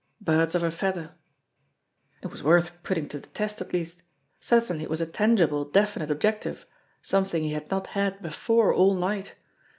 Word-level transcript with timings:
Birds 0.19 0.55
of 0.55 0.63
a 0.63 0.71
feather! 0.71 1.13
It 2.23 2.31
was 2.31 2.41
worth 2.41 2.71
putting 2.81 3.07
to 3.09 3.19
the 3.19 3.27
test, 3.27 3.61
at 3.61 3.71
least. 3.71 4.01
Certainly 4.39 4.85
it 4.85 4.89
was 4.89 4.99
a 4.99 5.05
tangible, 5.05 5.63
definite 5.63 6.09
objective 6.09 6.65
something 7.03 7.43
he 7.43 7.53
had 7.53 7.69
not 7.69 7.85
had 7.93 8.19
before 8.19 8.73
all 8.73 8.95
night. 8.95 9.35